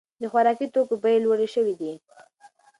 [0.21, 1.93] د خوراکي توکو بیې لوړې شوې دي.